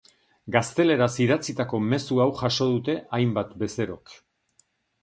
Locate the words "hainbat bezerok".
3.19-4.19